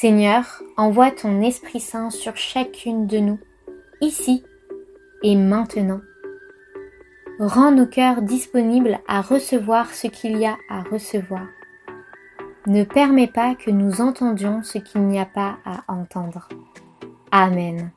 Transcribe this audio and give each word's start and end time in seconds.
Seigneur, 0.00 0.62
envoie 0.78 1.10
ton 1.10 1.42
Esprit 1.42 1.78
Saint 1.78 2.08
sur 2.08 2.34
chacune 2.34 3.06
de 3.06 3.18
nous, 3.18 3.38
ici 4.00 4.42
et 5.22 5.36
maintenant. 5.36 6.00
Rends 7.38 7.70
nos 7.70 7.84
cœurs 7.84 8.22
disponibles 8.22 8.98
à 9.06 9.20
recevoir 9.20 9.92
ce 9.92 10.06
qu'il 10.06 10.38
y 10.38 10.46
a 10.46 10.56
à 10.70 10.84
recevoir. 10.84 11.46
Ne 12.66 12.84
permets 12.84 13.26
pas 13.26 13.54
que 13.54 13.70
nous 13.70 14.00
entendions 14.00 14.62
ce 14.62 14.78
qu'il 14.78 15.02
n'y 15.02 15.20
a 15.20 15.26
pas 15.26 15.58
à 15.66 15.84
entendre. 15.88 16.48
Amen. 17.30 17.92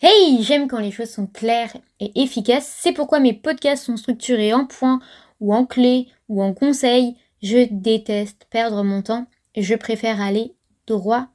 Hey, 0.00 0.44
j'aime 0.44 0.68
quand 0.68 0.78
les 0.78 0.92
choses 0.92 1.10
sont 1.10 1.26
claires 1.26 1.76
et 1.98 2.12
efficaces. 2.22 2.72
C'est 2.78 2.92
pourquoi 2.92 3.18
mes 3.18 3.32
podcasts 3.32 3.86
sont 3.86 3.96
structurés 3.96 4.54
en 4.54 4.64
points 4.64 5.00
ou 5.40 5.52
en 5.52 5.66
clés 5.66 6.06
ou 6.28 6.40
en 6.40 6.54
conseils. 6.54 7.16
Je 7.42 7.66
déteste 7.68 8.46
perdre 8.48 8.84
mon 8.84 9.02
temps 9.02 9.26
je 9.62 9.74
préfère 9.74 10.20
aller 10.20 10.54
droit 10.86 11.28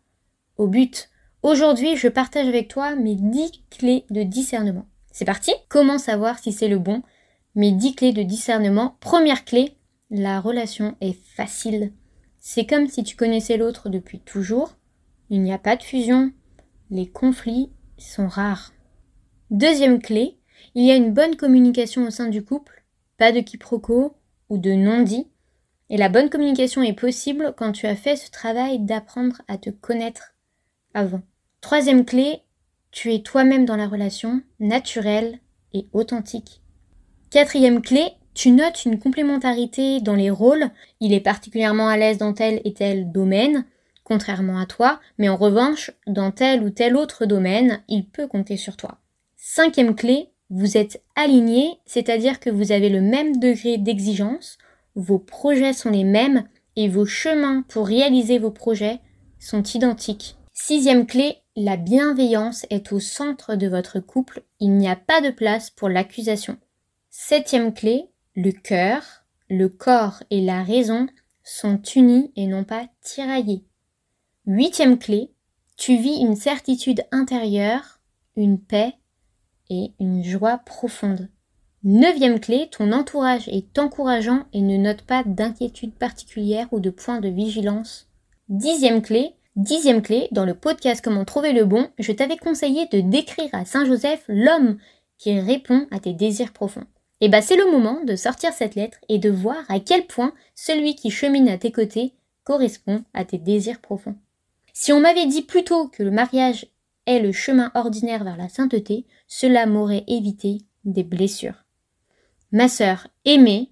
au 0.58 0.68
but. 0.68 1.10
Aujourd'hui, 1.44 1.96
je 1.98 2.08
partage 2.08 2.48
avec 2.48 2.68
toi 2.68 2.96
mes 2.96 3.16
10 3.16 3.52
clés 3.70 4.06
de 4.10 4.24
discernement. 4.24 4.86
C'est 5.12 5.26
parti? 5.26 5.52
Comment 5.70 5.98
savoir 5.98 6.40
si 6.40 6.52
c'est 6.52 6.68
le 6.68 6.80
bon? 6.80 7.02
Mes 7.56 7.72
10 7.72 7.96
clés 7.96 8.14
de 8.14 8.24
discernement. 8.24 8.96
Première 9.00 9.44
clé, 9.44 9.76
la 10.10 10.40
relation 10.40 10.96
est 11.02 11.18
facile. 11.36 11.92
C'est 12.38 12.66
comme 12.66 12.88
si 12.88 13.04
tu 13.04 13.16
connaissais 13.16 13.58
l'autre 13.58 13.90
depuis 13.90 14.20
toujours. 14.20 14.76
Il 15.30 15.42
n'y 15.42 15.54
a 15.54 15.58
pas 15.58 15.76
de 15.76 15.84
fusion. 15.84 16.32
Les 16.90 17.08
conflits 17.08 17.72
sont 17.98 18.28
rares. 18.28 18.74
Deuxième 19.50 20.02
clé, 20.02 20.38
il 20.76 20.86
y 20.86 20.92
a 20.92 20.96
une 20.96 21.14
bonne 21.14 21.36
communication 21.36 22.06
au 22.06 22.10
sein 22.10 22.30
du 22.30 22.44
couple, 22.44 22.84
pas 23.18 23.32
de 23.32 23.40
quiproquo 23.42 24.16
ou 24.50 24.58
de 24.58 24.72
non-dit. 24.72 25.28
Et 25.92 25.98
la 25.98 26.10
bonne 26.10 26.32
communication 26.32 26.82
est 26.82 27.00
possible 27.00 27.54
quand 27.56 27.74
tu 27.74 27.86
as 27.86 27.96
fait 27.96 28.16
ce 28.16 28.32
travail 28.32 28.80
d'apprendre 28.80 29.44
à 29.48 29.60
te 29.60 29.70
connaître 29.70 30.34
avant. 30.96 31.22
Troisième 31.62 32.06
clé, 32.06 32.40
tu 32.90 33.14
es 33.14 33.20
toi-même 33.20 33.66
dans 33.66 33.76
la 33.76 33.88
relation, 33.88 34.42
naturelle 34.60 35.38
et 35.74 35.86
authentique. 35.94 36.62
Quatrième 37.30 37.84
clé, 37.84 38.08
tu 38.34 38.50
notes 38.50 38.86
une 38.86 38.98
complémentarité 38.98 40.02
dans 40.02 40.16
les 40.16 40.32
rôles. 40.32 40.72
Il 41.00 41.14
est 41.14 41.20
particulièrement 41.20 41.88
à 41.88 41.98
l'aise 41.98 42.18
dans 42.18 42.34
tel 42.34 42.62
et 42.66 42.74
tel 42.74 43.12
domaine 43.12 43.66
contrairement 44.12 44.60
à 44.60 44.66
toi, 44.66 45.00
mais 45.18 45.30
en 45.30 45.38
revanche, 45.38 45.92
dans 46.06 46.32
tel 46.32 46.64
ou 46.64 46.70
tel 46.70 46.98
autre 46.98 47.26
domaine, 47.26 47.82
il 47.88 48.06
peut 48.06 48.28
compter 48.28 48.58
sur 48.58 48.76
toi. 48.76 48.98
Cinquième 49.38 49.96
clé, 49.96 50.28
vous 50.50 50.76
êtes 50.76 51.02
aligné, 51.16 51.80
c'est-à-dire 51.86 52.42
que 52.42 52.50
vous 52.50 52.74
avez 52.74 52.90
le 52.90 53.00
même 53.00 53.38
degré 53.38 53.78
d'exigence, 53.78 54.58
vos 54.96 55.20
projets 55.20 55.74
sont 55.74 55.90
les 55.90 56.04
mêmes 56.04 56.44
et 56.76 56.88
vos 56.88 57.06
chemins 57.06 57.64
pour 57.68 57.88
réaliser 57.88 58.40
vos 58.40 58.52
projets 58.52 59.00
sont 59.40 59.64
identiques. 59.64 60.36
Sixième 60.54 61.06
clé, 61.06 61.38
la 61.56 61.78
bienveillance 61.78 62.66
est 62.70 62.92
au 62.92 63.00
centre 63.00 63.56
de 63.56 63.68
votre 63.68 64.00
couple, 64.00 64.44
il 64.60 64.78
n'y 64.78 64.88
a 64.88 64.96
pas 64.96 65.22
de 65.22 65.30
place 65.30 65.70
pour 65.70 65.90
l'accusation. 65.90 66.58
Septième 67.10 67.74
clé, 67.74 68.10
le 68.36 68.52
cœur, 68.52 69.26
le 69.50 69.68
corps 69.68 70.24
et 70.30 70.42
la 70.42 70.64
raison 70.64 71.08
sont 71.44 71.82
unis 71.96 72.32
et 72.36 72.48
non 72.48 72.64
pas 72.64 72.88
tiraillés. 73.02 73.66
Huitième 74.46 74.98
clé, 74.98 75.32
tu 75.78 75.98
vis 75.98 76.22
une 76.22 76.36
certitude 76.36 77.04
intérieure, 77.12 78.00
une 78.36 78.60
paix 78.60 78.94
et 79.70 79.94
une 80.00 80.24
joie 80.24 80.60
profonde. 80.60 81.30
Neuvième 81.84 82.40
clé, 82.40 82.70
ton 82.72 82.92
entourage 82.92 83.48
est 83.48 83.80
encourageant 83.80 84.46
et 84.54 84.62
ne 84.62 84.78
note 84.78 85.02
pas 85.02 85.24
d'inquiétude 85.26 85.96
particulière 85.96 86.68
ou 86.72 86.80
de 86.80 86.92
point 86.92 87.20
de 87.20 87.28
vigilance. 87.28 88.08
Dixième 88.50 89.02
clé, 89.02 89.34
dixième 89.56 90.04
clé, 90.04 90.28
dans 90.32 90.46
le 90.46 90.54
podcast 90.54 91.04
Comment 91.04 91.26
trouver 91.26 91.54
le 91.54 91.66
bon, 91.66 91.90
je 91.98 92.12
t'avais 92.12 92.38
conseillé 92.38 92.86
de 92.92 93.00
décrire 93.00 93.50
à 93.54 93.66
Saint 93.66 93.86
Joseph 93.86 94.24
l'homme 94.28 94.78
qui 95.18 95.40
répond 95.40 95.88
à 95.90 96.00
tes 96.00 96.14
désirs 96.14 96.54
profonds. 96.54 96.86
Et 97.20 97.26
eh 97.26 97.30
bah 97.30 97.40
ben, 97.40 97.44
c'est 97.44 97.58
le 97.58 97.72
moment 97.72 98.04
de 98.04 98.16
sortir 98.16 98.54
cette 98.54 98.76
lettre 98.76 99.00
et 99.10 99.18
de 99.18 99.32
voir 99.32 99.64
à 99.68 99.80
quel 99.80 100.06
point 100.06 100.34
celui 100.54 100.94
qui 100.94 101.10
chemine 101.10 101.50
à 101.50 101.58
tes 101.58 101.72
côtés 101.72 102.14
correspond 102.44 103.04
à 103.16 103.26
tes 103.26 103.40
désirs 103.40 103.82
profonds. 103.82 104.18
Si 104.72 104.94
on 104.94 105.00
m'avait 105.00 105.26
dit 105.26 105.42
plutôt 105.42 105.88
que 105.88 106.04
le 106.04 106.12
mariage 106.12 106.68
est 107.08 107.22
le 107.22 107.32
chemin 107.32 107.72
ordinaire 107.74 108.24
vers 108.24 108.38
la 108.38 108.50
sainteté, 108.50 109.08
cela 109.28 109.66
m'aurait 109.66 110.04
évité 110.08 110.60
des 110.86 111.04
blessures. 111.04 111.64
Ma 112.52 112.68
sœur, 112.68 113.08
aimer, 113.24 113.70